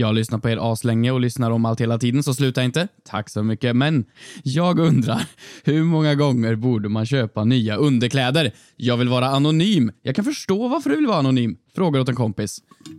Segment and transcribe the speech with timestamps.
[0.00, 2.88] Jag lyssnar på er aslänge och lyssnar om allt hela tiden, så sluta inte.
[3.04, 3.76] Tack så mycket.
[3.76, 4.04] Men
[4.42, 5.22] jag undrar,
[5.64, 8.52] hur många gånger borde man köpa nya underkläder?
[8.76, 9.92] Jag vill vara anonym.
[10.02, 11.56] Jag kan förstå varför du vill vara anonym.
[11.74, 12.58] Frågar åt en kompis.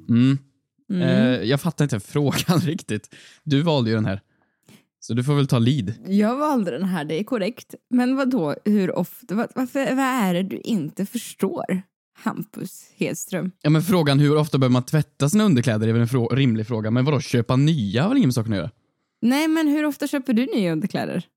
[0.10, 0.38] Mm.
[0.92, 3.16] Eh, jag fattar inte frågan riktigt.
[3.44, 4.22] Du valde ju den här.
[5.00, 5.94] Så du får väl ta lead.
[6.08, 7.76] Jag valde den här, det är korrekt.
[7.90, 8.56] Men vad då?
[8.66, 9.36] hur ofta?
[9.36, 11.82] Varför, vad är det du inte förstår?
[12.24, 13.52] Hampus Hedström.
[13.62, 16.68] Ja, men frågan hur ofta behöver man tvätta sina underkläder är väl en frå- rimlig
[16.68, 16.92] fråga.
[16.92, 18.72] Men vadå, köpa nya har väl ingen med saken att göra?
[19.22, 21.24] Nej, men hur ofta köper du nya underkläder?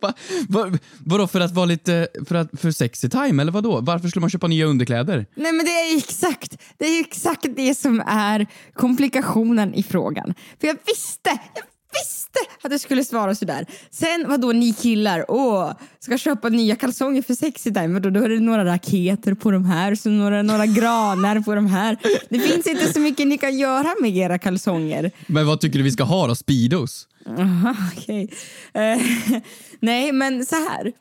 [0.00, 0.12] Va,
[0.48, 3.80] va, vadå, för att vara lite, för, att, för sexy time eller vadå?
[3.80, 5.26] Varför skulle man köpa nya underkläder?
[5.34, 9.82] Nej, men det är ju exakt, det är ju exakt det som är komplikationen i
[9.82, 10.34] frågan.
[10.60, 13.66] För jag visste, jag visste att du skulle svara sådär.
[13.90, 17.88] Sen vad då ni killar, åh, ska köpa nya kalsonger för sexy time.
[17.88, 21.66] Vadå, då är det några raketer på de här, så några, några granar på de
[21.66, 21.96] här.
[22.28, 25.10] Det finns inte så mycket ni kan göra med era kalsonger.
[25.26, 26.34] Men vad tycker du vi ska ha då?
[26.34, 27.08] Speedos?
[27.26, 28.32] Aha, okej.
[28.74, 29.00] Eh,
[29.80, 30.92] nej, men så här.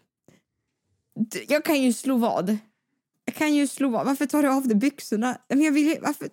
[1.47, 2.58] Jag kan ju slå vad.
[3.25, 4.06] Jag kan ju slå vad.
[4.06, 5.38] Varför tar du av dig byxorna?
[5.50, 6.28] Men jag vill varför?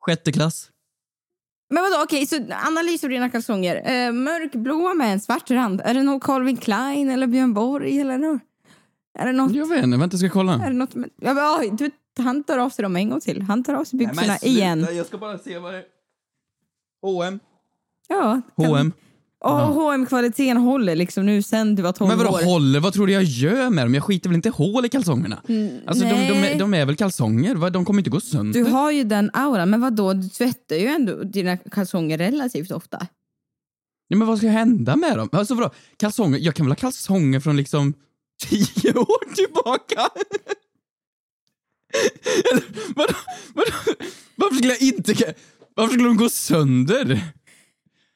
[0.00, 0.70] Sjätte klass?
[1.74, 2.36] Men vadå, okej, så
[2.66, 3.76] analys av dina kalsonger.
[3.76, 5.80] Eh, mörkblåa med en svart rand.
[5.84, 8.42] Är det någon Calvin Klein eller Björn Borg eller något?
[9.18, 9.52] Är det något?
[9.54, 10.52] Jag vet inte, vänta jag ska kolla.
[10.52, 11.90] Är det något med, ja, men, du,
[12.22, 13.42] han tar av sig dem en gång till.
[13.42, 14.86] Han tar av sig byxorna igen.
[14.92, 15.84] jag ska bara se vad det är.
[17.02, 17.40] H&M.
[18.08, 18.92] Ja, kan- H&M.
[19.44, 22.44] Och hm kvaliteten håller liksom nu sen du var 12 Men vadå år.
[22.44, 22.80] håller?
[22.80, 23.94] Vad tror du jag gör med dem?
[23.94, 25.42] Jag skiter väl inte hål i kalsongerna?
[25.86, 27.70] alltså de, de, är, de är väl kalsonger?
[27.70, 28.60] De kommer inte gå sönder?
[28.60, 30.12] Du har ju den auran, men vad då?
[30.12, 33.06] Du tvättar ju ändå dina kalsonger relativt ofta.
[34.08, 35.28] Ja, men vad ska hända med dem?
[35.32, 35.70] Alltså vadå?
[35.96, 36.38] Kalsonger?
[36.38, 37.94] Jag kan väl ha kalsonger från liksom
[38.48, 40.00] tio år tillbaka?
[42.52, 42.62] Eller
[42.94, 43.14] vadå?
[43.54, 43.70] vadå?
[44.36, 45.34] Varför skulle jag inte...
[45.74, 47.20] Varför skulle de gå sönder?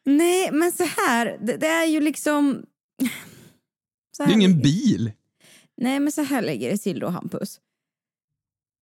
[0.08, 2.62] Nej, men så här, det, det är ju liksom...
[4.18, 5.12] Det är ingen bil.
[5.76, 7.60] Nej, men så här lägger det till då, Hampus.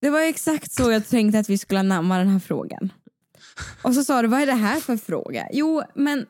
[0.00, 2.92] Det var exakt så jag tänkte att vi skulle anamma den här frågan.
[3.82, 5.48] Och så sa du, vad är det här för fråga?
[5.52, 6.26] Jo, men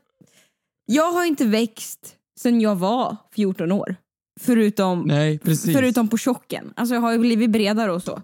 [0.87, 3.97] jag har inte växt sen jag var 14 år.
[4.41, 5.41] Förutom, Nej,
[5.75, 6.73] förutom på tjocken.
[6.77, 8.23] Alltså jag har ju blivit bredare och så.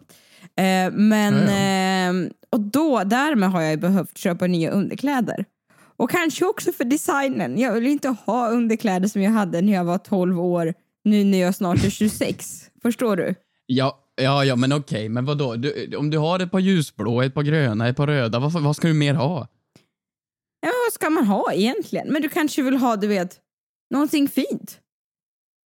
[0.57, 5.45] Eh, men, eh, och då, därmed har jag ju behövt köpa nya underkläder.
[6.03, 7.59] Och kanske också för designen.
[7.59, 10.75] Jag vill inte ha underkläder som jag hade när jag var 12 år,
[11.05, 12.71] nu när jag snart är 26.
[12.83, 13.35] Förstår du?
[13.67, 15.57] Ja, ja, ja men okej, men vadå?
[15.57, 18.77] Du, om du har ett par ljusblå, ett par gröna, ett par röda, vad, vad
[18.77, 19.49] ska du mer ha?
[20.61, 22.13] Ja, vad ska man ha egentligen?
[22.13, 23.37] Men du kanske vill ha, du vet,
[23.91, 24.79] någonting fint?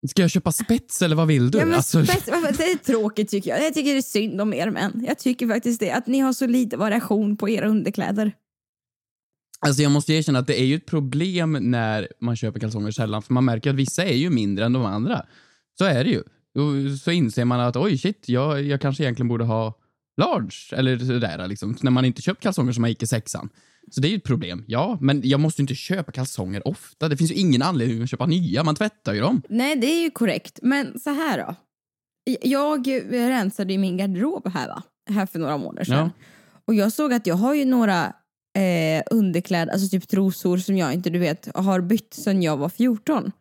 [0.10, 1.58] Ska jag köpa spets eller vad vill du?
[1.58, 3.64] Ja, men Alltså, spets, det är tråkigt tycker jag.
[3.64, 5.06] Jag tycker det är synd om er män.
[5.08, 5.92] Jag tycker faktiskt det.
[5.92, 8.32] Att ni har så lite variation på era underkläder.
[9.60, 13.22] Alltså jag måste erkänna att det är ju ett problem när man köper kalsonger sällan,
[13.22, 15.26] för man märker att vissa är ju mindre än de andra.
[15.78, 16.20] Så är det ju.
[16.62, 19.74] Och så inser man att oj shit, jag, jag kanske egentligen borde ha
[20.22, 23.50] large, eller sådär liksom, när man inte köpt kalsonger som man gick i sexan.
[23.92, 27.10] Så det är ju ett problem, ja, men jag måste ju inte köpa kalsonger ofta.
[27.10, 29.42] Det finns ju ingen anledning att köpa nya, man tvättar ju dem.
[29.50, 30.60] Nej, det är ju korrekt.
[30.62, 31.56] Men så här då.
[32.42, 34.84] Jag rensade i min garderob här va?
[35.10, 36.12] Här för några månader sedan.
[36.18, 36.26] Ja.
[36.66, 38.14] Och jag såg att jag har ju några
[38.56, 42.70] eh, underkläder, alltså typ trosor som jag inte du vet har bytt sedan jag var
[42.70, 43.32] 14.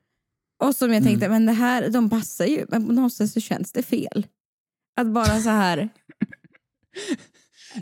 [0.62, 1.08] Och som jag Mm.
[1.08, 2.64] tänkte, men det här, de passar ju.
[2.68, 4.26] Men på något sätt så känns det fel.
[4.96, 5.88] Att bara så här.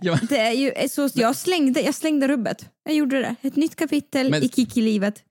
[0.03, 0.19] Ja.
[0.28, 2.69] Det är ju så, jag slängde, jag slängde rubbet.
[2.84, 3.37] Jag gjorde det.
[3.42, 5.22] Ett nytt kapitel Men- i Kiki-livet.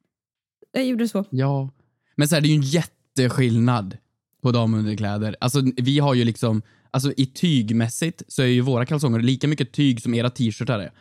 [0.72, 1.26] Jag gjorde så.
[1.30, 1.70] Ja.
[2.16, 3.98] Men så här, det är ju en jätteskillnad
[4.42, 5.36] på damunderkläder.
[5.40, 6.62] Alltså vi har ju liksom,
[6.92, 10.92] alltså i tygmässigt så är ju våra kalsonger lika mycket tyg som era t-shirtar är.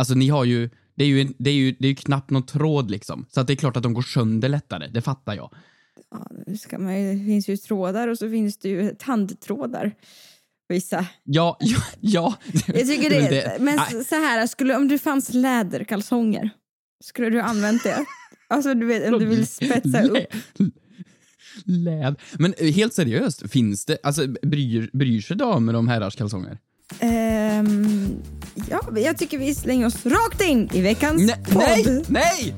[0.00, 2.30] Alltså ni har ju, det är ju, en- det är ju, det är ju knappt
[2.30, 3.26] någon tråd liksom.
[3.30, 5.54] Så att det är klart att de går sönder lättare, det fattar jag.
[6.10, 9.92] Ja, ska man det finns ju trådar och så finns det ju tandtrådar.
[10.68, 11.06] Vissa.
[11.24, 12.34] Ja, ja, ja.
[12.66, 16.50] Jag tycker det, väl men Nej, så här, skulle, om det fanns läderkalsonger,
[17.04, 18.04] skulle du använt det?
[18.48, 20.18] Alltså du vet, om du vill spetsa upp.
[21.64, 22.16] Läd.
[22.38, 26.58] Men eh, helt seriöst, finns det, alltså bryr, bryr sig damer om herrars kalsonger?
[27.00, 28.06] Ehm,
[28.68, 31.62] ja, jag tycker vi slänger oss rakt in i veckans Nej, podd.
[31.64, 32.54] nej, nej!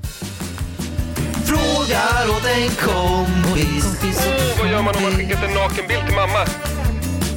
[1.44, 4.18] Frågar åt en kompis.
[4.58, 6.46] Vad gör man om man skickat en nakenbild till mamma?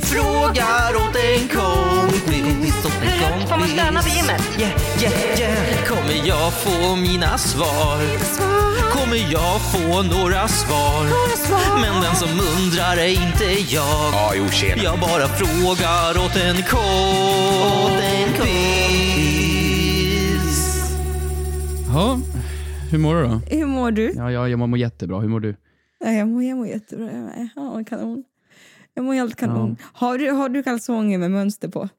[0.02, 2.75] Frågar åt en kompis.
[3.02, 3.50] En kompis.
[3.50, 4.42] Får man stöna på gymmet?
[4.60, 5.86] Yeah, yeah, yeah.
[5.86, 7.98] Kommer jag få mina svar?
[8.92, 11.04] Kommer jag få några svar?
[11.82, 14.14] Men den som undrar är inte jag.
[14.14, 14.84] Ja, jo, tjena.
[14.84, 16.86] Jag bara frågar åt en kompis.
[21.94, 22.20] Ja,
[22.92, 23.42] hur mår du då?
[23.58, 24.14] Hur mår du?
[24.16, 25.20] Ja, ja, jag mår jättebra.
[25.20, 25.56] Hur mår du?
[26.00, 27.06] Ja, jag, mår, jag mår jättebra.
[27.06, 27.50] Jag med.
[27.56, 28.24] Ja, kanon.
[28.94, 29.78] Jag mår helt kanon.
[29.94, 31.90] Har, du, har du kalsonger med mönster på?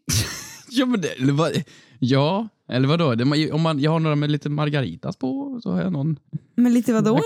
[0.74, 1.52] Ja, men det, eller vad,
[1.98, 3.14] ja, eller vadå?
[3.14, 6.18] Det, om man, jag har några med lite margaritas på, så har jag någon
[6.56, 7.20] Men lite vadå?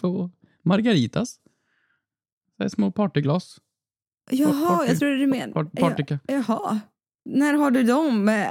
[0.00, 0.30] på.
[0.64, 1.30] Margaritas.
[2.56, 3.56] Så här små partyglas.
[4.30, 5.52] Jaha, party- jag trodde du menade...
[5.52, 6.18] Part, partyka.
[6.26, 6.80] Jaha.
[7.24, 8.28] När har du dem?
[8.28, 8.46] Eh,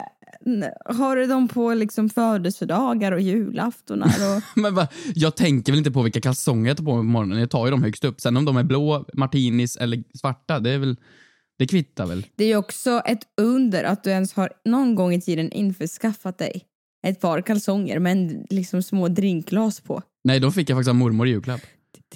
[0.95, 4.07] Har du dem på liksom födelsedagar och julaftonar?
[4.07, 4.43] Och...
[4.61, 7.39] Men va, jag tänker väl inte på vilka kalsonger jag tar på mig på morgonen.
[7.39, 8.21] Jag tar ju dem högst upp.
[8.21, 10.95] Sen om de är blå, martinis eller svarta, det är väl...
[11.61, 12.25] Det kvittar väl.
[12.35, 16.37] Det är ju också ett under att du ens har någon gång i tiden införskaffat
[16.37, 16.63] dig
[17.07, 20.01] ett par kalsonger med liksom små drinkglas på.
[20.23, 21.61] Nej, de fick jag faktiskt av mormor i julklapp.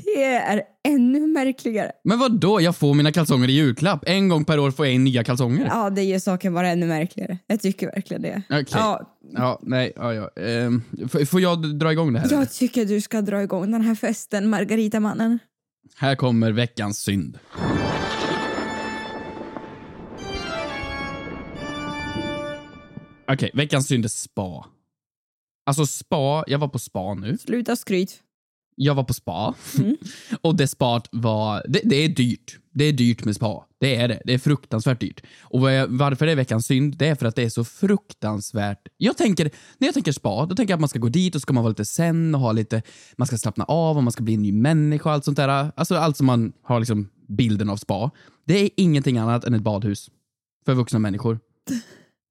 [0.05, 1.91] Det är ännu märkligare.
[2.03, 2.61] Men vad då?
[2.61, 4.03] Jag får mina kalsonger i julklapp.
[4.07, 5.65] En gång per år får jag in nya kalsonger.
[5.65, 7.37] Ja, det gör saken bara ännu märkligare.
[7.47, 8.41] Jag tycker verkligen det.
[8.49, 8.65] Okej.
[8.71, 10.29] Ja, Ja, nej, ja, ja.
[10.43, 10.81] Ehm,
[11.25, 12.27] får jag dra igång det här?
[12.27, 12.37] eller?
[12.37, 15.39] jag tycker du ska dra igång den här festen, Margarita-mannen.
[15.95, 17.39] Här kommer veckans synd.
[23.27, 24.65] Okej, veckans synd är spa.
[25.65, 27.37] Alltså spa, jag var på spa nu.
[27.37, 28.21] Sluta skryt.
[28.75, 29.53] Jag var på spa.
[30.41, 32.59] och det spat var, det, det är dyrt.
[32.73, 33.65] Det är dyrt med spa.
[33.79, 34.21] Det är det.
[34.25, 35.21] Det är fruktansvärt dyrt.
[35.41, 38.87] Och varför det är veckans synd, det är för att det är så fruktansvärt...
[38.97, 41.41] Jag tänker, när jag tänker spa, då tänker jag att man ska gå dit och
[41.41, 42.81] ska man vara lite zen och ha lite,
[43.17, 45.71] man ska slappna av och man ska bli en ny människa och allt sånt där.
[45.75, 48.11] Alltså allt som man har liksom bilden av spa.
[48.45, 50.09] Det är ingenting annat än ett badhus.
[50.65, 51.39] För vuxna människor.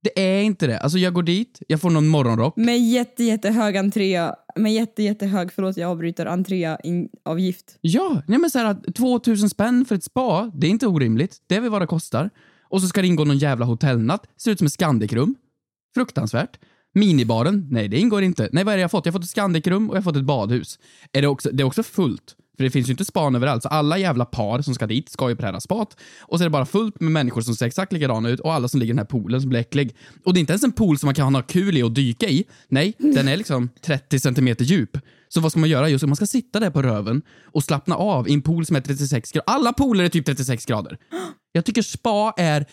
[0.04, 0.78] Det är inte det.
[0.78, 2.56] Alltså jag går dit, jag får någon morgonrock.
[2.56, 7.78] Med jätte, jättehög entré, med jätte, jättehög, förlåt jag avbryter, entréavgift.
[7.80, 11.36] Ja, nej men så här, 2000 spänn för ett spa, det är inte orimligt.
[11.46, 12.30] Det är väl vad det kostar.
[12.62, 15.34] Och så ska det ingå någon jävla hotellnatt, ser ut som ett Scandic-rum.
[15.94, 16.58] Fruktansvärt.
[16.94, 18.48] Minibaren, nej det ingår inte.
[18.52, 19.06] Nej vad är det jag fått?
[19.06, 20.78] Jag har fått ett Scandic-rum och jag har fått ett badhus.
[21.12, 22.36] Är det, också, det är också fullt.
[22.56, 25.28] För det finns ju inte span överallt, så alla jävla par som ska dit ska
[25.28, 25.96] ju på det här spat.
[26.20, 28.68] Och så är det bara fullt med människor som ser exakt likadana ut och alla
[28.68, 29.96] som ligger i den här poolen som blir äcklig.
[30.24, 31.92] Och det är inte ens en pool som man kan ha något kul i och
[31.92, 32.44] dyka i.
[32.68, 34.98] Nej, den är liksom 30 centimeter djup.
[35.28, 35.88] Så vad ska man göra?
[35.88, 38.80] Just man ska sitta där på röven och slappna av i en pool som är
[38.80, 39.50] 36 grader.
[39.54, 40.98] Alla pooler är typ 36 grader.
[41.52, 42.66] Jag tycker spa är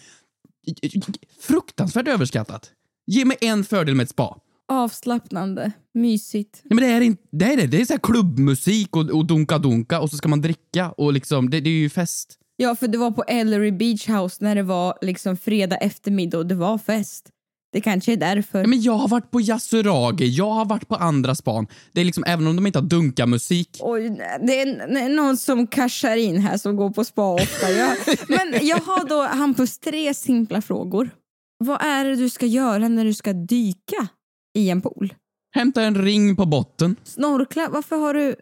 [1.42, 2.72] fruktansvärt överskattat.
[3.08, 4.38] Ge mig en fördel med ett spa.
[4.72, 6.62] Avslappnande, mysigt.
[6.64, 7.46] Nej, men det är inte det.
[7.46, 7.68] Är det.
[7.68, 11.60] det är så klubbmusik och, och dunka-dunka och så ska man dricka och liksom, det,
[11.60, 12.38] det är ju fest.
[12.56, 16.46] Ja, för det var på Ellery Beach House när det var liksom fredag eftermiddag och
[16.46, 17.30] det var fest.
[17.74, 18.62] Det kanske är därför.
[18.62, 21.68] Ja, men jag har varit på Yasuragi, jag har varit på andra span.
[21.92, 23.70] Det är liksom, även om de inte har dunka-musik.
[23.80, 24.10] Oj,
[24.48, 27.72] det är, det är någon som cashar in här som går på spa ofta.
[27.72, 27.98] Jag,
[28.28, 31.10] men jag har då, Hampus, tre simpla frågor.
[31.58, 34.08] Vad är det du ska göra när du ska dyka
[34.54, 35.14] i en pool?
[35.56, 36.96] Hämta en ring på botten.
[37.04, 37.70] Snorkla?
[37.72, 38.36] Varför har du...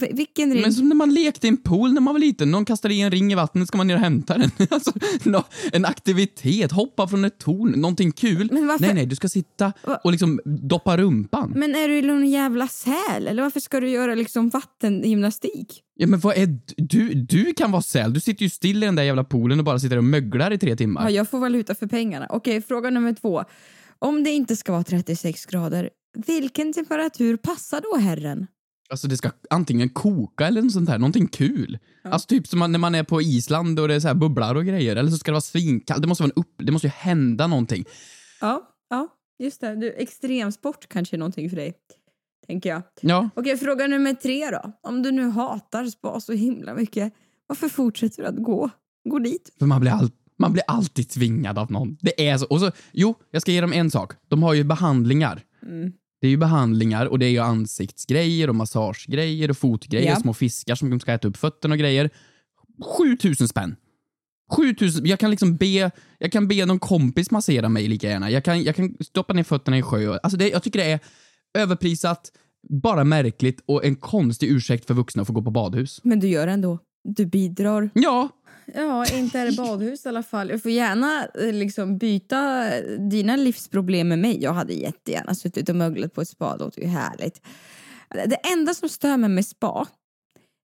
[0.00, 0.62] V- Vilken ring?
[0.62, 2.50] Men som när man lekte i en pool när man var liten.
[2.50, 4.50] Någon kastade i en ring i vattnet, ska man ner och hämta den.
[4.70, 4.92] Alltså,
[5.72, 8.48] en aktivitet, hoppa från ett torn, någonting kul.
[8.52, 9.72] Men varför- Nej, nej, du ska sitta
[10.04, 11.52] och liksom doppa rumpan.
[11.56, 13.26] Men är du någon jävla säl?
[13.26, 15.82] Eller varför ska du göra liksom vattengymnastik?
[15.94, 17.14] Ja, men vad är du?
[17.14, 18.12] Du kan vara säl.
[18.12, 20.58] Du sitter ju still i den där jävla poolen och bara sitter och möglar i
[20.58, 21.02] tre timmar.
[21.02, 22.26] Ja, jag får valuta för pengarna.
[22.30, 23.44] Okej, fråga nummer två.
[24.02, 25.90] Om det inte ska vara 36 grader,
[26.26, 28.46] vilken temperatur passar då herren?
[28.90, 31.78] Alltså det ska antingen koka eller något sånt här, någonting kul.
[32.04, 34.64] Alltså typ som när man är på Island och det är så här bubblar och
[34.64, 34.96] grejer.
[34.96, 36.02] Eller så ska det vara svinkallt.
[36.02, 37.84] Det måste vara en upp, det måste ju hända någonting.
[38.40, 39.76] Ja, ja, just det.
[39.76, 41.74] Du, extremsport kanske är någonting för dig.
[42.46, 42.82] Tänker jag.
[43.00, 44.72] Ja, Okej, fråga nummer tre då.
[44.82, 47.12] Om du nu hatar spa så himla mycket,
[47.46, 48.70] varför fortsätter du att gå?
[49.08, 49.54] Gå dit.
[49.58, 50.10] för man blir, all,
[50.42, 51.96] man blir alltid tvingad av någon.
[52.00, 52.46] Det är så.
[52.46, 54.12] Och så, jo, jag ska ge dem en sak.
[54.28, 55.42] De har ju behandlingar.
[56.20, 60.16] Det är ju behandlingar och det är ju ansiktsgrejer och massagegrejer och fotgrejer, Ja.
[60.16, 62.10] små fiskar som de ska äta upp fötterna och grejer.
[62.98, 63.76] 7000 spänn.
[64.52, 68.30] 7000, jag kan liksom be, jag kan be någon kompis massera mig lika gärna.
[68.30, 70.18] Jag kan, jag kan stoppa ner fötterna i sjö.
[70.22, 71.00] Alltså det, jag tycker det är
[71.58, 72.32] överprisat,
[72.68, 76.00] bara märkligt och en konstig ursäkt för vuxna att få gå på badhus.
[76.04, 76.78] Men du gör ändå.
[77.04, 77.90] Du bidrar.
[77.94, 78.28] Ja,
[78.74, 80.50] Ja, inte är det badhus i alla fall.
[80.50, 84.42] Jag får gärna eh, liksom byta dina livsproblem med mig.
[84.42, 87.40] Jag hade jättegärna suttit och möglat på ett spa, det låter ju härligt.
[88.26, 89.86] Det enda som stör mig med spa,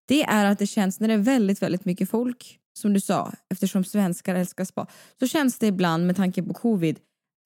[0.08, 3.32] det är att det känns när det är väldigt, väldigt mycket folk, som du sa,
[3.50, 4.86] eftersom svenskar älskar spa,
[5.18, 6.98] så känns det ibland med tanke på covid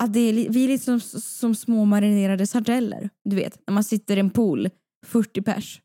[0.03, 3.11] att det är, vi är lite som, som små marinerade sardeller.
[3.25, 4.71] Du vet, när man sitter i en pool,
[5.07, 5.81] 40 pers,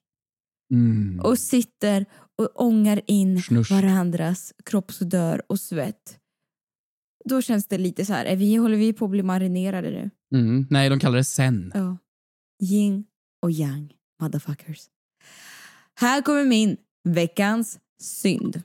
[0.73, 1.19] Mm.
[1.19, 2.05] och sitter
[2.37, 3.73] och ångar in Snush.
[3.73, 6.19] varandras kroppsodör och svett.
[7.25, 10.09] Då känns det lite så här, är vi, håller vi på att bli marinerade nu?
[10.39, 10.67] Mm.
[10.69, 11.71] Nej, de kallar det sen.
[11.75, 11.97] Ja.
[12.63, 13.05] Yin
[13.41, 14.85] och yang, motherfuckers.
[15.99, 18.61] Här kommer min veckans synd.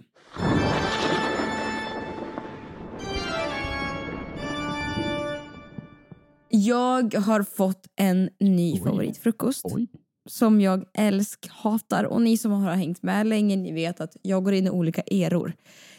[6.49, 8.81] Jag har fått en ny Oj.
[8.81, 9.89] favoritfrukost Oj.
[10.29, 14.45] Som jag älsk, hatar och ni som har hängt med länge ni vet att jag
[14.45, 15.53] går in i olika eror.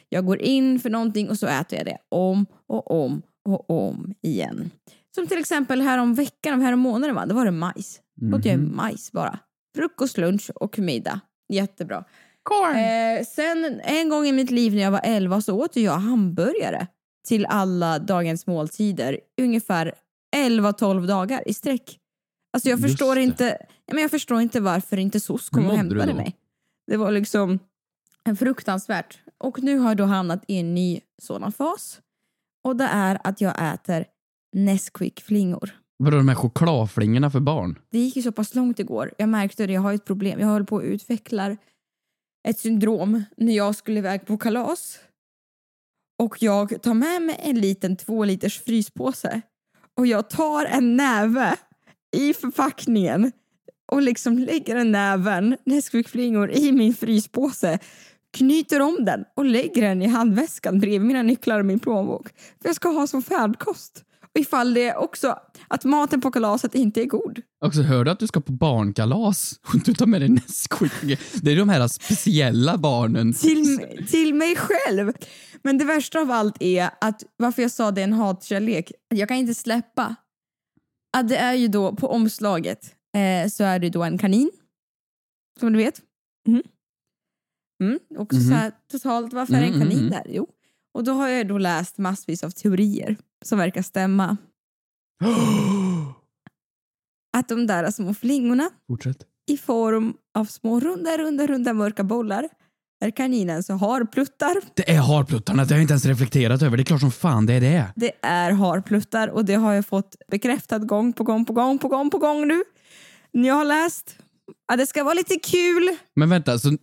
[0.10, 4.14] Jag går in för någonting och så äter jag det om och om och om
[4.22, 4.72] igen.
[5.16, 8.00] Som till exempel här om veckan, här om månaden va, då var det majs.
[8.16, 8.76] Då åt jag Mhm.
[8.76, 9.40] majs bara.
[9.76, 11.20] Frukost, lunch och middag.
[11.54, 12.04] Jättebra.
[12.44, 12.76] Corn.
[12.76, 16.88] Eh, sen en gång i mitt liv när jag var 11 så åt jag hamburgare
[17.28, 19.20] till alla dagens måltider.
[19.42, 19.94] Ungefär
[20.36, 22.00] 11-12 dagar i sträck.
[22.54, 23.58] Alltså jag förstår inte,
[23.92, 26.36] men jag förstår inte varför inte SOS kom och hämtade mig.
[26.88, 27.60] Det var liksom
[28.40, 29.20] fruktansvärt.
[29.38, 32.02] Och nu har jag då hamnat i en ny sådan fas.
[32.64, 34.06] Och det är att jag äter
[34.56, 35.70] Nesquik-flingor.
[35.98, 37.80] Vadå de här chokladflingorna för barn?
[37.92, 39.14] Det gick ju så pass långt igår.
[39.18, 40.40] Jag märkte det, jag har ett problem.
[40.40, 41.58] Jag höll på att utveckla
[42.48, 45.00] ett syndrom när jag skulle iväg på kalas.
[46.24, 49.42] Och jag tar med mig en liten två liters fryspåse.
[49.98, 51.56] Och jag tar en näve
[52.14, 53.32] i förpackningen
[53.92, 57.80] och liksom lägger en näven Nesquik-flingor i min fryspåse
[58.34, 62.28] knyter om den och lägger den i handväskan bredvid mina nycklar och min plånbok.
[62.62, 64.04] För jag ska ha som färdkost.
[64.36, 67.42] Och ifall det är också att maten på kalaset inte är god.
[67.66, 71.20] Också hör du att du ska på barnkalas och du tar med dig Nesquik?
[71.42, 73.34] Det är de här speciella barnen.
[73.34, 73.80] till,
[74.10, 75.14] till mig själv.
[75.62, 78.92] Men det värsta av allt är att varför jag sa det är en hatkärlek.
[79.10, 80.16] Jag kan inte släppa
[81.18, 84.52] att det är ju då på omslaget eh, så är det då en kanin.
[85.60, 86.02] Som du vet.
[86.48, 86.64] Mm.
[87.84, 88.00] Mm.
[88.18, 90.10] Också så här, totalt, varför är det en Mhm, kanin mhm.
[90.10, 90.26] där?
[90.30, 90.48] Jo.
[90.94, 94.38] Och då har jag då läst massvis av teorier som verkar stämma.
[97.38, 99.26] Att de där små flingorna Fortsätt.
[99.52, 102.50] i form av små runda, runda, runda mörka bollar
[103.04, 104.56] är kaninen så har pluttar.
[104.74, 106.78] Det är harpluttarna, det har jag inte ens reflekterat över.
[106.78, 107.86] Det är klart som fan det är det.
[107.96, 111.88] Det är harpluttar och det har jag fått bekräftat gång på gång på gång på
[111.88, 112.64] gång på gång nu.
[113.32, 114.16] Jag har läst
[114.72, 115.90] att det ska vara lite kul.
[116.16, 116.78] Men vänta, så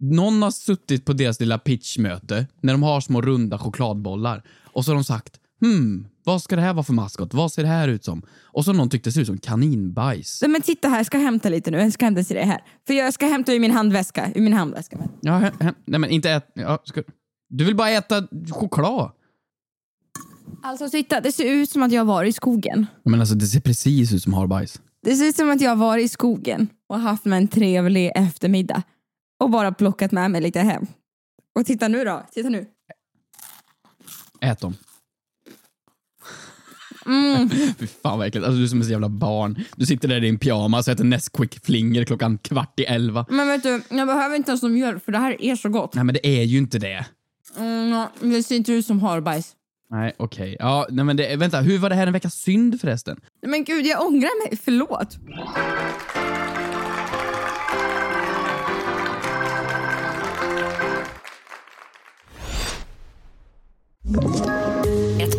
[0.00, 4.90] någon har suttit på deras lilla pitchmöte när de har små runda chokladbollar och så
[4.90, 7.34] har de sagt hmm, vad ska det här vara för maskot?
[7.34, 8.22] Vad ser det här ut som?
[8.44, 10.38] Och så någon tyckt det ser ut som kaninbajs.
[10.42, 11.78] Nej, Men titta här, jag ska hämta lite nu.
[11.78, 12.64] Jag ska hämta till det här.
[12.86, 14.32] För jag ska hämta ur min handväska.
[14.34, 14.98] Ur min handväska.
[15.20, 16.46] Ja, he, he, nej men inte ät...
[16.54, 17.02] Ja, ska,
[17.48, 19.10] du vill bara äta choklad.
[20.62, 22.86] Alltså titta, det ser ut som att jag har varit i skogen.
[23.04, 24.80] Men alltså det ser precis ut som harbajs.
[25.02, 28.12] Det ser ut som att jag har varit i skogen och haft med en trevlig
[28.14, 28.82] eftermiddag.
[29.40, 30.86] Och bara plockat med mig lite hem.
[31.58, 32.66] Och titta nu då, titta nu.
[34.40, 34.74] Ät dem.
[37.08, 37.48] Mm.
[37.78, 38.46] Fy fan vad äckligt.
[38.46, 39.64] Alltså du är som ett så jävla barn.
[39.76, 43.26] Du sitter där i din pyjamas och äter Nesquik-flingor klockan kvart i elva.
[43.28, 45.94] Men vet du, jag behöver inte ens någon mjölk för det här är så gott.
[45.94, 47.06] Nej men det är ju inte det.
[47.58, 49.54] Mm, det ser inte ut som harbajs.
[49.90, 50.56] Nej okej.
[50.58, 53.20] Ja, nej men det, vänta, hur var det här en veckas synd förresten?
[53.46, 54.58] Men gud, jag ångrar mig.
[54.64, 55.18] Förlåt.
[64.18, 64.67] Ett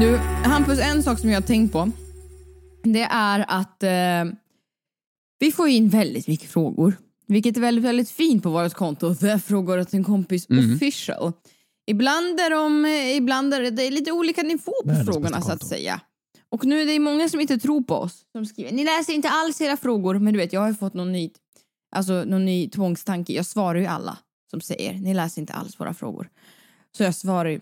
[0.00, 1.90] Du, Hampus, en sak som jag har tänkt på.
[2.82, 4.34] Det är att eh,
[5.38, 6.96] vi får in väldigt mycket frågor.
[7.26, 9.06] Vilket är väldigt, väldigt fint på vårt konto.
[9.06, 11.32] Är frågor åt en kompis official.
[11.86, 12.86] Ibland är, de,
[13.16, 16.00] ibland är det, lite olika nivå på Världens frågorna så att säga.
[16.48, 18.24] Och nu är det många som inte tror på oss.
[18.32, 20.18] Som skriver, ni läser inte alls era frågor.
[20.18, 21.30] Men du vet, jag har ju fått någon ny,
[21.96, 23.32] alltså, någon ny tvångstanke.
[23.32, 24.18] Jag svarar ju alla
[24.50, 26.28] som säger, ni läser inte alls våra frågor.
[26.96, 27.60] Så jag svarar ju.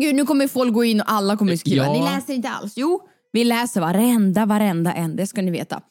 [0.00, 1.84] Gud, nu kommer folk gå in och alla kommer skriva.
[1.84, 1.92] Ja.
[1.92, 2.72] Ni läser inte alls.
[2.76, 3.00] Jo,
[3.32, 5.16] vi läser varenda, varenda en.
[5.16, 5.82] Det ska ni veta.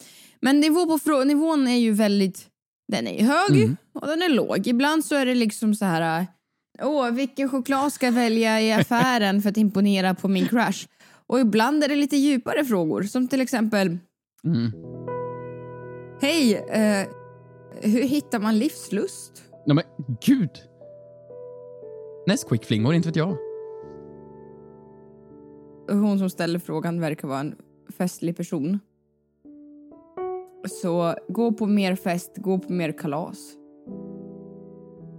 [0.41, 2.47] Men nivå på frå- nivån är ju väldigt...
[2.91, 4.67] Den är hög och den är låg.
[4.67, 6.27] Ibland så är det liksom så här...
[6.81, 10.87] Åh, vilken choklad ska jag välja i affären för att imponera på min crush?
[11.27, 13.97] Och ibland är det lite djupare frågor, som till exempel...
[14.45, 14.71] Mm.
[16.21, 17.07] Hej, eh,
[17.81, 19.31] hur hittar man livslust?
[19.65, 19.83] Nej men
[20.25, 20.49] gud!
[22.27, 23.37] Nesquik-flingor, inte vet jag.
[25.89, 27.55] Hon som ställer frågan verkar vara en
[27.97, 28.79] festlig person.
[30.81, 33.37] Så gå på mer fest, gå på mer kalas.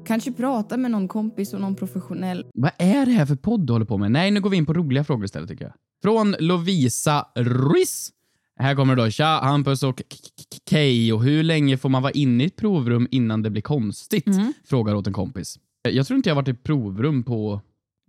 [0.06, 2.46] Kanske prata med någon kompis och någon professionell.
[2.54, 4.10] Vad är det här för podd du håller på med?
[4.12, 5.74] Nej, nu går vi in på roliga frågor istället tycker jag.
[6.02, 8.10] Från Lovisa Ruiz.
[8.56, 9.10] Här kommer det då.
[9.10, 11.12] Tja, Hampus och K- K- Key.
[11.12, 14.26] Och hur länge får man vara inne i ett provrum innan det blir konstigt?
[14.64, 15.58] Frågar åt en kompis.
[15.88, 17.60] Jag tror inte jag har varit i provrum på...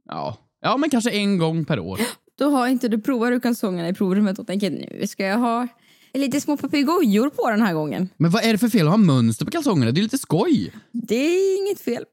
[0.05, 1.99] Ja, ja men kanske en gång per år.
[2.37, 5.67] Då har inte du provat du kalsongerna i provrummet och tänker nu ska jag ha
[6.13, 8.09] lite små papegojor på den här gången.
[8.17, 9.91] Men vad är det för fel att ha mönster på kalsongerna?
[9.91, 10.73] Det är lite skoj.
[10.91, 12.03] Det är inget fel.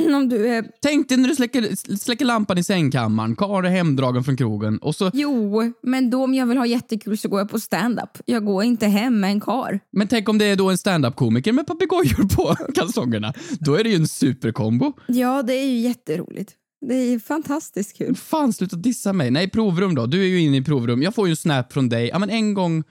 [0.14, 0.64] Om du är...
[0.82, 4.94] Tänk dig när du släcker, släcker lampan i sängkammaren, Karl är hemdragen från krogen och
[4.94, 5.10] så...
[5.14, 8.18] Jo, men då om jag vill ha jättekul så går jag på stand-up.
[8.24, 9.80] Jag går inte hem med en kar.
[9.92, 13.32] Men tänk om det är då en stand-up-komiker med papegojor på kalsongerna.
[13.60, 14.92] Då är det ju en superkombo.
[15.06, 16.54] Ja, det är ju jätteroligt.
[16.80, 18.16] Det är fantastiskt kul.
[18.16, 19.30] Fan, sluta dissa mig.
[19.30, 20.06] Nej, provrum då.
[20.06, 21.02] Du är ju inne i provrum.
[21.02, 22.84] Jag får ju en snap från dig, ja men en gång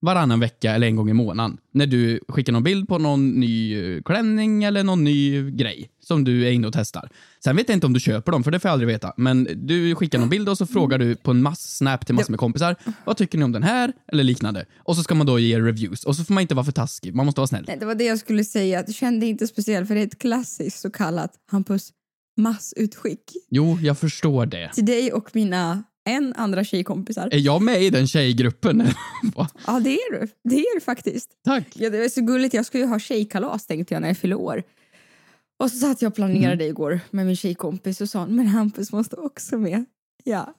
[0.00, 1.58] varannan vecka eller en gång i månaden.
[1.72, 6.24] När du skickar någon bild på någon ny eh, klänning eller någon ny grej som
[6.24, 7.10] du är inne och testar.
[7.44, 9.12] Sen vet jag inte om du köper dem, för det får jag aldrig veta.
[9.16, 12.40] Men du skickar någon bild och så frågar du på en mass-snap till massor med
[12.40, 12.76] kompisar.
[13.04, 13.92] Vad tycker ni om den här?
[14.12, 14.66] Eller liknande.
[14.78, 16.04] Och så ska man då ge reviews.
[16.04, 17.64] Och så får man inte vara för taskig, man måste vara snäll.
[17.68, 18.84] Nej, det var det jag skulle säga.
[18.86, 21.92] Jag kände inte speciellt för det är ett klassiskt så kallat Hampus
[22.42, 24.70] massutskick Jo, jag förstår det.
[24.74, 27.28] till dig och mina en andra tjejkompisar.
[27.32, 28.82] Är jag med i den tjejgruppen?
[29.66, 30.28] Ja, det är du.
[30.44, 31.30] Det är du faktiskt.
[31.44, 31.66] Tack.
[31.74, 32.54] Ja, det var så gulligt.
[32.54, 34.62] Jag skulle ju ha tjejkalas tänkte jag när jag fyllde år.
[35.58, 36.66] Och så satt jag och planerade Mm.
[36.66, 39.84] igår med min tjejkompis och sa men Hampus måste också med.
[40.24, 40.54] Ja.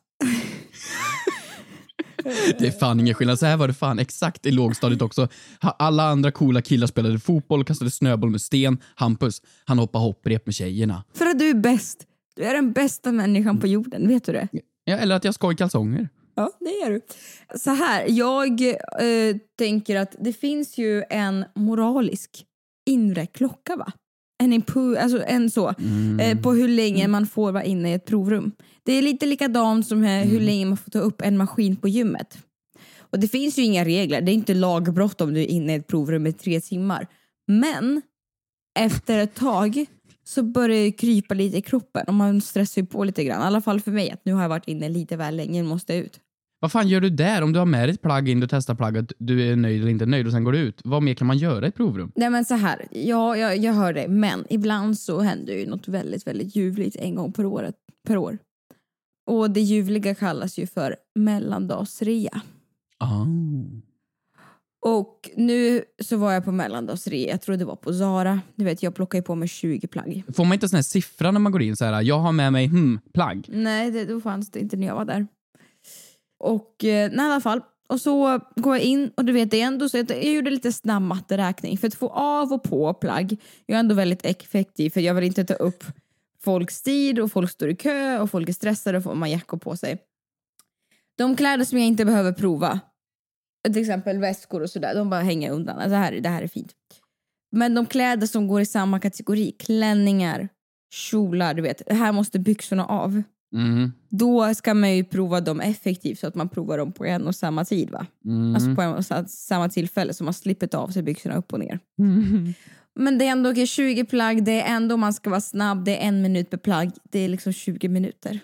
[2.60, 3.40] Det är fan ingen skillnad.
[3.40, 5.28] Så här var det fan exakt i lågstadiet också.
[5.60, 8.78] Alla andra coola killar spelade fotboll, kastade snöboll med sten.
[8.96, 11.04] Hampus, han hoppade hopprep med tjejerna.
[11.14, 12.06] För att du är bäst.
[12.36, 14.48] Du är den bästa människan på jorden, vet du det?
[14.84, 16.10] Ja, eller att jag skoj kalsonger.
[16.36, 17.02] Ja, det är du.
[17.60, 22.46] Så här, jag eh, tänker att det finns ju en moralisk
[22.86, 23.92] inre klocka, va?
[24.42, 25.74] En, impu- alltså en så,
[26.20, 28.52] eh, på hur länge man får vara inne i ett provrum.
[28.84, 31.88] Det är lite likadant som eh, hur länge man får ta upp en maskin på
[31.88, 32.38] gymmet.
[33.00, 35.76] Och det finns ju inga regler, det är inte lagbrott om du är inne i
[35.76, 37.08] ett provrum i tre timmar.
[37.48, 38.02] Men
[38.80, 39.86] efter ett tag
[40.24, 43.42] så börjar det krypa lite i kroppen och man stressar ju på lite grann.
[43.42, 45.70] I alla fall för mig att nu har jag varit inne lite väl länge, nu
[45.70, 46.20] måste jag ut.
[46.62, 47.42] Vad fan gör du där?
[47.42, 49.92] Om du har med dig ett plagg in, du testar plagget, du är nöjd eller
[49.92, 50.82] inte nöjd och sen går du ut.
[50.84, 52.12] Vad mer kan man göra i ett provrum?
[52.16, 55.88] Nej men så här, ja, jag, jag hör det, men ibland så händer ju något
[55.88, 57.76] väldigt, väldigt ljuvligt en gång per, året,
[58.08, 58.38] per år.
[59.30, 62.42] Och det ljuvliga kallas ju för mellandagsrea.
[62.98, 63.26] Ah.
[64.86, 68.42] Och nu så var jag på mellandagsrea, jag tror det var på Zara.
[68.56, 70.24] Du vet, jag plockar ju på mig 20 plagg.
[70.36, 71.76] Får man inte sån här siffra när man går in?
[71.76, 73.46] Så här, jag har med mig, hmm, plagg.
[73.50, 75.28] Nej, det, då fanns det inte när jag var där.
[76.42, 77.62] Och eh, nej, i alla fall.
[77.88, 80.50] Och så går jag in och du vet, det är ändå så att jag gjorde
[80.50, 81.78] lite snabb matteräkning.
[81.78, 85.24] För att få av och på plagg, jag är ändå väldigt effektiv för jag vill
[85.24, 85.84] inte ta upp
[86.40, 89.58] folks tid och folk står i kö och folk är stressade och får man jackor
[89.58, 89.98] på sig.
[91.18, 92.80] De kläder som jag inte behöver prova,
[93.64, 95.76] till exempel väskor och sådär, de bara hänger undan.
[95.76, 96.74] Alltså, det, här, det här är fint.
[97.52, 100.50] Men de kläder som går i samma kategori, klänningar,
[100.94, 103.24] kjolar, du vet, här måste byxorna av.
[103.54, 103.92] Mm.
[104.10, 107.36] Då ska man ju prova dem effektivt så att man provar dem på en och
[107.36, 107.90] samma tid.
[107.90, 108.06] va?
[108.26, 108.56] Mm.
[108.56, 111.54] Alltså på en och sa- samma tillfälle så man slipper ta av sig byxorna upp
[111.54, 111.80] och ner.
[112.96, 115.98] Men det är ändå okej, 20 plagg, det är ändå man ska vara snabb, det
[116.04, 118.40] är en minut per plagg, det är liksom 20 minuter.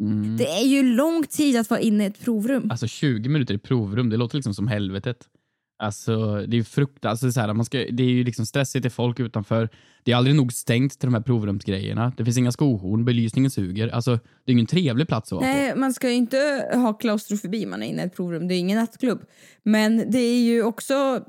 [0.00, 0.36] Mm.
[0.36, 2.70] Det är ju lång tid att vara inne i ett provrum.
[2.70, 5.16] Alltså 20 minuter i provrum, det låter liksom som helvetet.
[5.78, 8.82] Alltså det är ju fruktansvärt, alltså, så här, man ska, det är ju liksom stressigt,
[8.82, 9.68] det är folk utanför.
[10.04, 12.12] Det är aldrig nog stängt till de här provrumsgrejerna.
[12.16, 13.88] Det finns inga skohorn, belysningen suger.
[13.88, 14.10] Alltså
[14.44, 15.58] det är ingen trevlig plats att vara på.
[15.58, 18.58] Nej, man ska ju inte ha klaustrofobi man är inne i ett provrum, det är
[18.58, 19.22] ingen nattklubb.
[19.62, 21.24] Men det är ju också,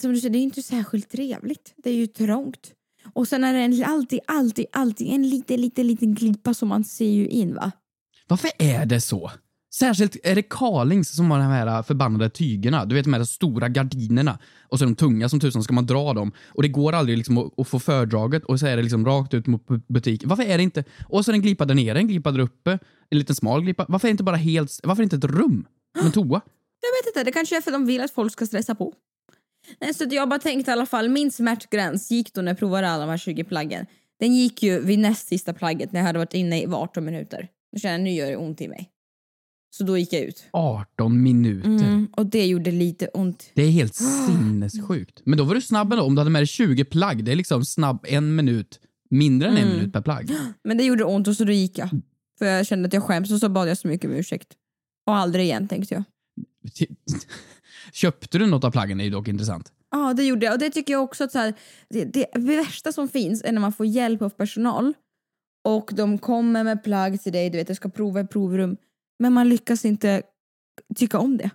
[0.00, 1.74] som du säger, det är ju inte särskilt trevligt.
[1.76, 2.72] Det är ju trångt.
[3.12, 6.84] Och sen är det en, alltid, alltid, alltid en liten, liten, liten glipa som man
[6.84, 7.72] ser ju in va.
[8.28, 9.30] Varför är det så?
[9.74, 12.84] Särskilt är det Carlings som har de här förbannade tygerna.
[12.84, 14.38] Du vet de här stora gardinerna.
[14.68, 16.32] Och så är de tunga som tusan, ska man dra dem.
[16.48, 19.34] Och det går aldrig liksom att, att få fördraget och så är det liksom rakt
[19.34, 20.28] ut mot bu- butiken.
[20.28, 20.84] Varför är det inte...
[21.08, 22.78] Och så är det en glipa där nere, en glipa där uppe,
[23.10, 23.86] en liten smal glipa.
[23.88, 24.80] Varför är det inte bara helt...
[24.82, 25.66] Varför inte ett rum?
[25.96, 26.40] Med en toa?
[26.80, 28.92] Jag vet inte, det kanske är för att de vill att folk ska stressa på.
[29.80, 32.88] Nej, så jag bara tänkte i alla fall, min smärtgräns gick då när jag provade
[32.88, 33.86] alla de här 20 plaggen.
[34.20, 37.48] Den gick ju vid näst sista plagget när jag hade varit inne i 18 minuter.
[37.72, 38.88] Då kände jag nu gör det ont i mig.
[39.74, 40.44] Så då gick jag ut.
[40.52, 41.68] 18 minuter.
[41.68, 43.50] Mm, och det gjorde lite ont.
[43.54, 45.20] Det är helt sinnessjukt.
[45.24, 46.04] Men då var du snabb ändå.
[46.04, 48.80] Om du hade med dig 20 plagg, det är liksom snabb en minut.
[49.10, 49.76] Mindre än en Mm.
[49.76, 50.30] minut per plagg.
[50.64, 51.88] Men det gjorde ont och så då gick jag.
[52.38, 54.48] För jag kände att jag skäms och så bad jag så mycket om ursäkt.
[55.06, 56.04] Och aldrig igen tänkte jag.
[57.92, 59.72] Köpte du något av plaggen är ju dock intressant.
[59.90, 60.52] Ja, det gjorde jag.
[60.52, 61.54] Och det tycker jag också att så här,
[61.90, 64.94] det, det värsta som finns är när man får hjälp av personal
[65.64, 68.76] och de kommer med plagg till dig, du vet, jag ska prova i provrum,
[69.22, 70.22] men man lyckas inte
[70.96, 71.50] tycka om det.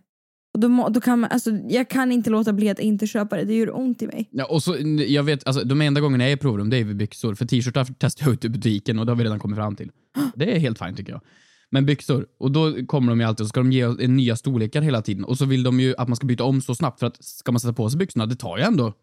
[0.54, 3.38] Och då, må- då kan man, alltså, jag kan inte låta bli att inte köpa
[3.38, 4.30] det, det gör ont i mig.
[4.32, 4.76] Ja, och så,
[5.08, 7.36] jag vet, alltså, de enda gångerna jag är i provrum, det är vid byxor.
[7.36, 9.92] För t-shirtar testar jag ut i butiken och det har vi redan kommit fram till.
[10.36, 11.22] Det är helt fint tycker jag.
[11.70, 14.36] Men byxor, och då kommer de ju alltid och ska de ge oss en nya
[14.36, 15.24] storlekar hela tiden.
[15.24, 17.52] Och så vill de ju att man ska byta om så snabbt för att ska
[17.52, 18.94] man sätta på sig byxorna, det tar ju ändå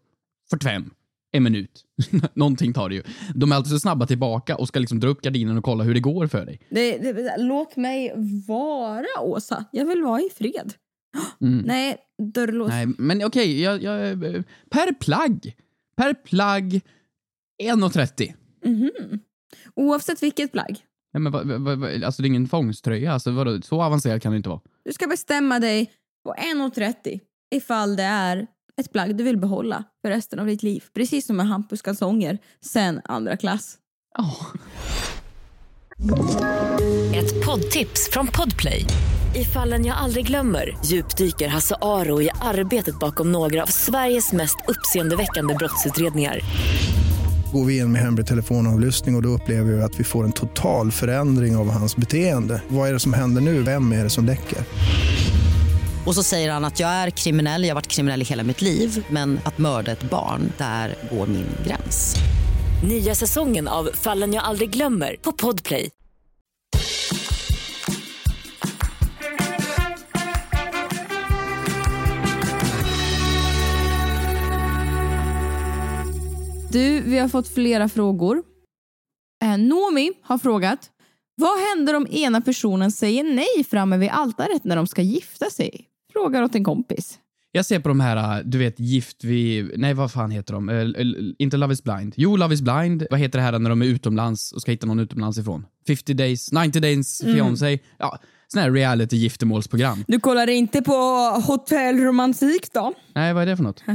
[0.51, 0.91] 45,
[1.35, 1.85] en minut.
[2.35, 3.03] Någonting tar det ju.
[3.35, 5.95] De är alltid så snabba tillbaka och ska liksom dra upp gardinen och kolla hur
[5.95, 6.61] det går för dig.
[6.71, 8.13] Det, det, låt mig
[8.49, 9.65] vara, Åsa.
[9.73, 10.73] Jag vill vara i fred.
[11.41, 11.59] Mm.
[11.59, 11.97] Nej,
[12.35, 12.69] dörrlås.
[12.69, 14.21] Nej, men okej, jag, jag,
[14.71, 15.57] per plagg.
[15.97, 16.81] Per plagg
[17.63, 18.35] 1,30.
[18.65, 19.21] Mhm.
[19.77, 20.77] Oavsett vilket plagg.
[21.13, 24.33] Nej, men vad, vad, vad, alltså det är ingen fångsttröja, alltså vadå, så avancerat kan
[24.33, 24.61] det inte vara.
[24.85, 25.91] Du ska bestämma dig
[26.25, 27.21] på 1,30
[27.55, 28.47] ifall det är
[28.81, 30.85] ett plagg du vill behålla för resten av ditt liv.
[30.95, 33.79] Precis som med Hampus kalsonger sen andra klass.
[37.15, 38.85] Ett poddtips från Podplay.
[39.35, 44.57] I fallen jag aldrig glömmer djupdyker Hasse Aro i arbetet bakom några av Sveriges mest
[44.69, 46.41] uppseendeväckande brottsutredningar.
[47.53, 50.33] Går vi in med hemlig telefonavlyssning och, och då upplever vi att vi får en
[50.33, 52.63] total förändring av hans beteende.
[52.69, 53.63] Vad är det som händer nu?
[53.63, 54.59] Vem är det som läcker?
[56.07, 58.63] Och så säger han att jag är kriminell, jag har varit kriminell i hela mitt
[58.63, 62.17] liv men att mörda ett barn, där går min gräns.
[62.89, 65.91] Nya säsongen av Fallen jag aldrig glömmer på Podplay.
[76.73, 78.43] Du, vi har fått flera frågor.
[79.45, 80.91] Eh, Nomi har frågat
[81.37, 85.89] Vad händer om ena personen säger nej framme vid altaret när de ska gifta sig?
[86.15, 87.19] Frågar åt en kompis.
[87.53, 89.73] Jag ser på de här, du vet, gift vid...
[89.77, 90.69] Nej, vad fan heter de?
[90.69, 90.87] Eh,
[91.39, 92.15] inte Love is blind.
[92.17, 93.07] Jo, Love is blind.
[93.11, 95.67] Vad heter det här när de är utomlands och ska hitta någon utomlands ifrån?
[95.87, 97.35] 50 days, 90 days Mm.
[97.35, 97.79] fiancé.
[97.99, 100.05] Ja, sån här reality-giftermålsprogram.
[100.09, 100.93] Du kollar inte på
[101.47, 102.93] hotellromantik då?
[103.15, 103.83] Nej, vad är det för något?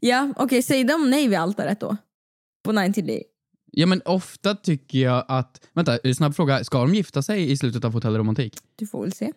[0.00, 1.96] ja, okej, säg de nej vid altaret då?
[2.64, 3.22] På 90 day.
[3.72, 5.60] Ja, men ofta tycker jag att...
[5.72, 6.64] Vänta, snabb fråga.
[6.64, 8.56] Ska de gifta sig i slutet av Hotell Romantik?
[8.76, 9.32] Du får väl se.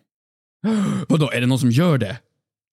[1.08, 2.18] Vadå, är det någon som gör det?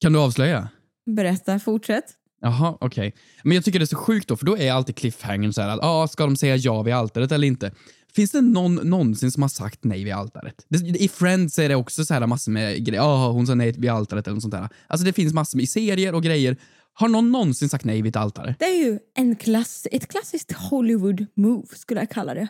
[0.00, 0.68] Kan du avslöja?
[1.06, 2.04] Berätta, fortsätt.
[2.40, 3.14] Jaha, okej.
[3.42, 5.68] Men jag tycker det är så sjukt då, för då är alltid cliffhangern så här
[5.68, 7.72] att ah, ska de säga ja vid altaret eller inte?
[8.14, 10.66] Finns det någon någonsin som har sagt nej vid altaret?
[10.98, 13.02] I Friends är det också så här massor med grejer.
[13.02, 14.68] Ah, hon sa nej vid altaret eller något sånt där.
[14.86, 16.56] Alltså det finns massor med i serier och grejer.
[16.92, 18.54] Har någon någonsin sagt nej vid ett altare?
[18.58, 22.48] Det är ju en klass, ett klassiskt Hollywood move skulle jag kalla det.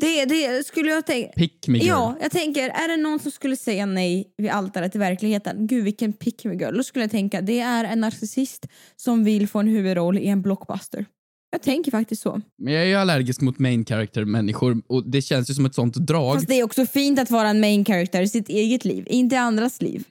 [0.00, 1.32] Det, det skulle jag tänka...
[1.32, 1.88] Pick me girl.
[1.88, 5.66] Ja, jag tänker, är det någon som skulle säga nej vid altaret i verkligheten?
[5.66, 6.76] Gud vilken pick me girl.
[6.76, 10.42] Då skulle jag tänka, det är en narcissist som vill få en huvudroll i en
[10.42, 11.04] blockbuster.
[11.50, 12.40] Jag tänker faktiskt så.
[12.58, 15.94] Men jag är ju allergisk mot main character-människor och det känns ju som ett sånt
[15.94, 16.34] drag.
[16.34, 19.34] Fast det är också fint att vara en main character i sitt eget liv, inte
[19.34, 20.04] i andras liv.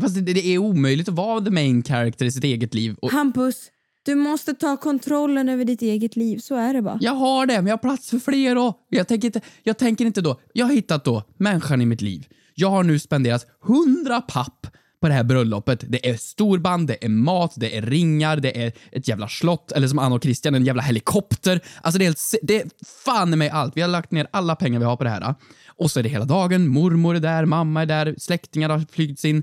[0.00, 2.96] Fast det, det är omöjligt att vara the main character i sitt eget liv.
[3.02, 3.70] Och Hampus,
[4.04, 6.98] du måste ta kontrollen över ditt eget liv, så är det bara.
[7.00, 10.04] jag har det, men jag har plats för fler och Jag tänker, inte, jag tänker
[10.04, 10.40] inte då.
[10.52, 12.26] Jag har hittat då människan i mitt liv.
[12.54, 14.66] Jag har nu spenderat 100 papp
[15.00, 15.84] på det här bröllopet.
[15.88, 19.88] Det är storband, det är mat, det är ringar, det är ett jävla slott, eller
[19.88, 21.60] som Anna och Christian, en jävla helikopter.
[21.82, 22.68] Alltså det är, helt, det är
[23.04, 23.76] fan med allt.
[23.76, 25.34] Vi har lagt ner alla pengar vi har på det här.
[25.66, 29.24] Och så är det hela dagen, mormor är där, mamma är där, släktingar har flygits
[29.24, 29.42] in.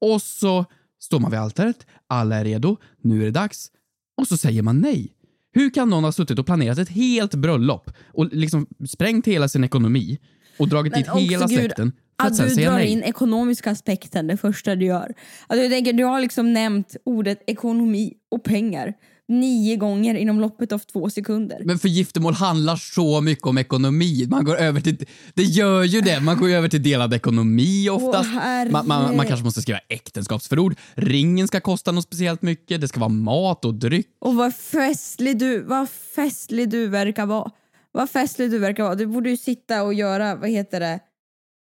[0.00, 0.64] Och så
[1.00, 3.70] står man vid altaret, alla är redo, nu är det dags.
[4.16, 5.12] Och så säger man nej.
[5.54, 9.64] Hur kan någon ha suttit och planerat ett helt bröllop och liksom sprängt hela sin
[9.64, 10.18] ekonomi
[10.58, 12.88] och dragit dit hela släkten för att att sen du säga drar nej?
[12.88, 15.14] in ekonomiska aspekten det första du gör.
[15.46, 18.94] Alltså jag tänker, du har liksom nämnt ordet ekonomi och pengar.
[19.32, 21.62] Nio gånger inom loppet av två sekunder.
[21.64, 24.26] Men för giftermål handlar så mycket om ekonomi.
[24.30, 26.20] Man går över till, det gör ju det.
[26.20, 28.30] Man går över till delad ekonomi oftast.
[28.34, 30.74] Åh, man, man, man kanske måste skriva äktenskapsförord.
[30.94, 32.80] Ringen ska kosta något speciellt mycket.
[32.80, 34.06] Det ska vara mat och dryck.
[34.20, 37.50] Och vad festlig du, vad festlig du verkar vara.
[37.92, 38.94] Vad festlig du verkar vara.
[38.94, 41.00] Du borde ju sitta och göra, vad heter det,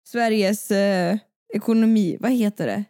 [0.07, 1.16] Sveriges eh,
[1.55, 2.85] ekonomi, vad heter det?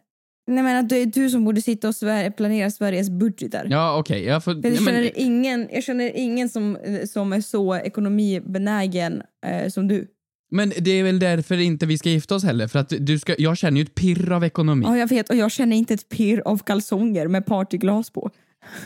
[0.47, 3.67] Nej men att det är du som borde sitta och Sver- planera Sveriges budgetar.
[3.69, 4.23] Ja, okej.
[4.23, 4.53] Jag får...
[4.53, 6.77] Jag, ja, men- känner ingen, jag känner ingen som,
[7.09, 10.07] som är så ekonomibenägen eh, som du.
[10.51, 12.67] Men det är väl därför inte vi ska gifta oss heller.
[12.67, 14.85] För att du ska, jag känner ju ett pirr av ekonomi.
[14.87, 18.31] Ja, jag vet och jag känner inte ett pirr av kalsonger med partyglas på.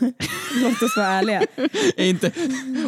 [0.62, 1.42] Låt oss vara ärliga.
[1.96, 2.32] är inte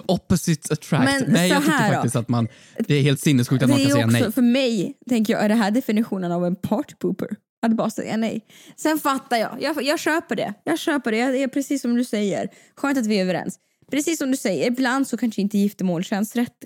[0.06, 1.04] opposites attract.
[1.04, 1.94] Men Nej, jag tycker då.
[1.94, 2.48] faktiskt att man...
[2.78, 4.32] Det är helt sinnessjukt att man kan säga nej.
[4.32, 7.28] För mig, tänker jag, är det här definitionen av en partypooper.
[7.62, 8.46] Att bara säga nej.
[8.76, 9.56] Sen fattar jag.
[9.60, 9.82] jag.
[9.82, 10.54] Jag köper det.
[10.64, 11.18] Jag köper det.
[11.18, 12.48] Jag är precis som du säger.
[12.76, 13.58] Skönt att vi är överens.
[13.90, 16.64] Precis som du säger, ibland så kanske inte giftermål känns rätt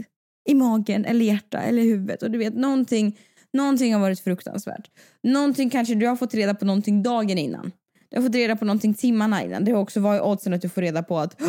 [0.49, 2.23] i magen eller hjärta eller huvudet.
[2.23, 3.19] Och du vet, någonting,
[3.53, 4.91] någonting har varit fruktansvärt.
[5.23, 7.73] Någonting kanske du har fått reda på någonting dagen innan.
[8.09, 9.65] Du har fått reda på någonting timmarna innan.
[9.65, 11.41] Det har också varit oddsen att du får reda på att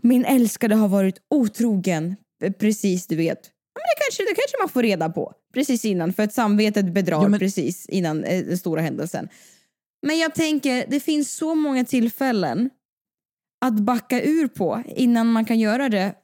[0.00, 2.16] min älskade har varit otrogen.
[2.58, 3.50] Precis, du vet.
[3.74, 6.12] Men det, kanske, det kanske man får reda på precis innan.
[6.12, 9.28] För att samvetet bedrar precis innan eh, den stora händelsen.
[10.06, 12.70] Men jag tänker, det finns så många tillfällen
[13.60, 16.14] att backa ur på innan man kan göra det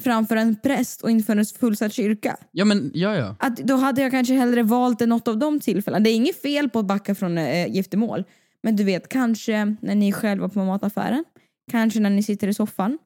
[0.00, 2.36] framför en präst och inför en fullsatt kyrka.
[2.52, 3.36] Ja, men ja, ja.
[3.38, 6.04] Att då hade jag kanske hellre valt något av de tillfällena.
[6.04, 8.24] Det är inget fel på att backa från äh, giftermål.
[8.62, 11.24] Men du vet, kanske när ni är själva på mataffären.
[11.70, 12.98] Kanske när ni sitter i soffan.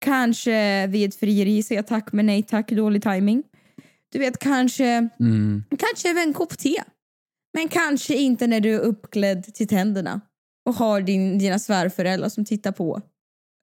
[0.00, 3.42] Kanske vid ett frieri säga tack men nej tack, dålig timing.
[4.12, 5.64] Du vet, kanske, Mm.
[5.78, 6.82] kanske över en kopp te.
[7.58, 10.20] Men kanske inte när du är uppklädd till tänderna
[10.66, 13.00] och har din, dina svärföräldrar som tittar på.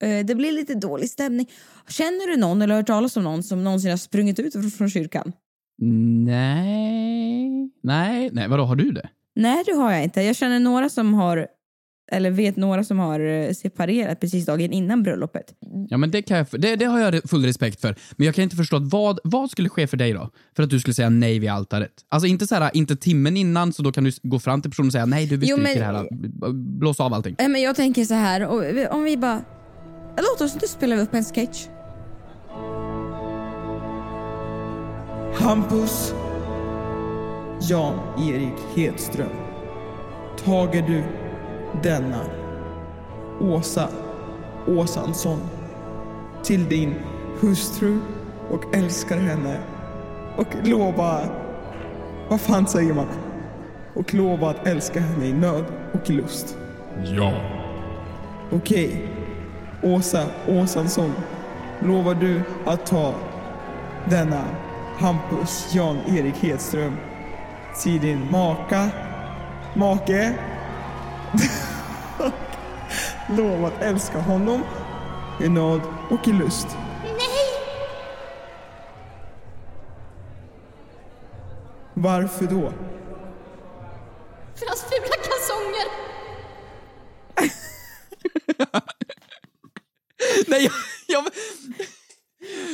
[0.04, 1.50] Eh, Det blir lite dålig stämning.
[1.88, 4.72] Känner du någon eller har hört talas om någon som någonsin har sprungit ut från-
[4.72, 5.32] från kyrkan?
[6.48, 7.72] Nej.
[7.84, 9.10] Nej, nej, vadå, har du det?
[9.36, 10.22] Nej, det har jag inte.
[10.22, 11.48] Jag känner några som har,
[12.12, 15.54] eller vet några som har eh, separerat precis dagen innan bröllopet.
[15.90, 17.96] Ja, men det, kan jag, det, det har jag full respekt för.
[18.16, 20.30] Men jag kan inte förstå att vad, vad skulle ske för dig då?
[20.56, 21.92] För att du skulle säga nej vid altaret.
[22.10, 24.88] Alltså inte så här, inte timmen innan, så då kan du gå fram till personen
[24.88, 26.08] och säga nej, du, vi Jo, men- det här.
[26.80, 27.36] Blås av allting.
[27.40, 28.48] Nej, men jag tänker så här,
[28.92, 29.42] om vi bara...
[30.18, 31.68] Låt oss nu spela upp en sketch.
[35.36, 36.14] Hampus
[37.62, 39.30] Jan-Erik Hedström.
[40.46, 41.04] Tager du
[41.84, 42.22] denna
[43.42, 43.90] Åsa
[44.68, 45.40] Åsansson
[46.44, 46.96] till din
[47.40, 48.00] hustru
[48.50, 49.60] och älskar henne
[50.38, 51.20] och lova,
[52.30, 53.08] vad fan säger man?
[53.94, 55.64] Och lova att älska henne i nöd
[55.94, 56.58] och i lust.
[57.04, 57.34] Ja.
[58.52, 59.08] Okej,
[59.84, 61.14] Åsa Åsansson,
[61.80, 63.14] lovar du att ta
[64.10, 64.44] denna
[64.98, 66.96] Hampus Jan-Erik Hedström
[67.84, 68.90] till din maka,
[69.74, 70.34] make
[73.38, 74.64] Lova att älska honom
[75.42, 76.68] i nöd och i lust.
[77.04, 77.18] Nej!
[81.94, 82.74] Varför då?
[84.56, 85.88] För hans fula kalsonger!
[90.48, 90.74] nej, jag,
[91.08, 91.26] jag,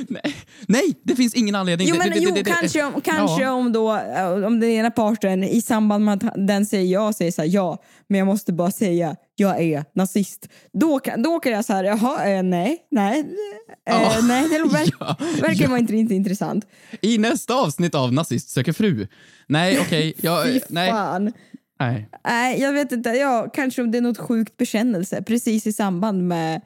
[0.07, 0.35] nej,
[0.67, 1.87] nej, det finns ingen anledning.
[1.87, 3.51] Jo, men, det- det- jo det- kanske, om, kanske Ja.
[3.51, 7.31] om, då, eh, om den ena parten i samband med att den säger ja, säger
[7.31, 10.47] så här, ja, men jag måste bara säga jag är nazist.
[10.73, 14.19] Då kan, då kan jag säga jaha, eh, nej, nej, eh, Ja.
[14.23, 14.59] nej, det
[15.41, 15.69] verkar, ja.
[15.69, 16.65] vara inte, inte intressant.
[17.01, 19.07] I nästa avsnitt av Nazist söker fru.
[19.47, 20.13] Nej, okej.
[20.45, 20.91] Fy nej.
[20.91, 21.33] fan.
[21.79, 22.09] nej.
[22.27, 23.09] Nej, jag vet inte.
[23.09, 26.61] Ja, kanske om det är något sjukt bekännelse precis i samband med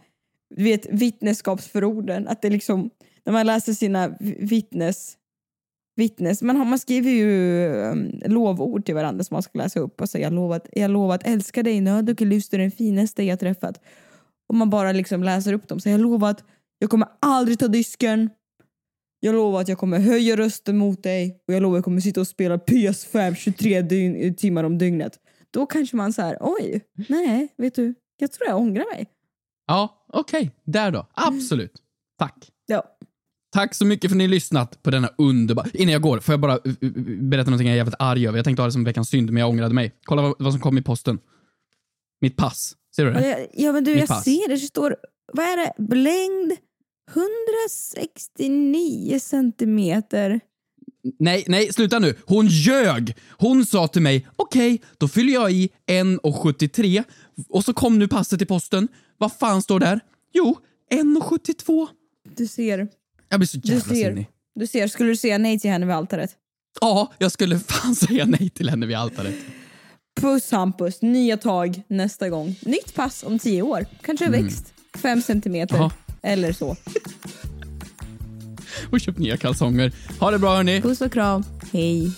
[0.56, 2.28] vet, vittnesskapsförorden.
[2.28, 2.90] Att det liksom,
[3.28, 5.18] när man läser sina vi- vittnes...
[5.96, 10.10] vittnes man, man skriver ju um, lovord till varandra som man ska läsa upp och
[10.10, 12.72] säga jag lovar, jag lovar att älska dig i nöd och i lust är den
[12.72, 13.82] finaste jag träffat.
[14.50, 15.80] Och man bara liksom läser upp dem.
[15.80, 16.44] Så jag att
[16.80, 18.30] jag kommer aldrig ta disken.
[19.20, 22.02] Jag lovar att jag kommer höja rösten mot dig och jag lovar att jag kommer
[22.02, 25.20] sitta och spela PS5 23 dygn, timmar om dygnet.
[25.52, 29.08] Då kanske man säger oj, nej, vet du, jag tror jag ångrar mig.
[29.68, 30.52] Ja, okej.
[30.64, 31.08] Där då.
[31.14, 31.84] Absolut.
[32.18, 32.52] Tack.
[32.66, 32.84] Ja.
[33.58, 35.68] Tack så mycket för att ni har lyssnat på denna underbara...
[35.74, 36.92] Innan jag går, får jag bara uh, uh,
[37.22, 38.38] berätta någonting jag är jävligt arg över.
[38.38, 39.92] Jag tänkte ha det som veckans synd, men jag ångrade mig.
[40.04, 41.20] Kolla vad, vad som kom i posten.
[42.22, 42.76] Mitt pass.
[42.96, 43.48] Ser du det?
[43.54, 44.24] Ja men du, Mitt jag pass.
[44.24, 44.54] ser det.
[44.54, 44.96] Det står,
[45.34, 46.54] vad är det, längd
[47.12, 50.40] 169 centimeter.
[51.20, 52.16] Nej, nej, sluta nu.
[52.26, 53.16] Hon ljög!
[53.38, 57.04] Hon sa till mig, okej, då fyller jag i 1,73
[57.50, 58.88] och så kom nu passet i posten.
[59.18, 60.00] Vad fan står där?
[60.34, 60.58] Jo,
[60.92, 61.88] 1,72.
[62.36, 62.88] Du ser.
[63.30, 64.10] Jag blir så Du jävla ser.
[64.10, 64.28] sinnig.
[64.56, 64.88] Du ser.
[64.88, 66.36] Skulle du säga nej till henne vid altaret?
[66.82, 69.36] Ja, jag skulle fan säga nej till henne vid altaret.
[70.22, 72.56] Puss Hampus, nya tag nästa gång.
[72.62, 73.86] Nytt pass om tio år.
[74.02, 74.44] Kanske Mm.
[74.46, 75.76] växt fem centimeter.
[75.78, 75.92] Ja.
[76.22, 76.76] Eller så.
[78.92, 79.92] Och köpt nya kalsonger.
[80.20, 80.82] Ha det bra hörni.
[80.82, 81.44] Puss och kram.
[81.74, 82.12] Hej.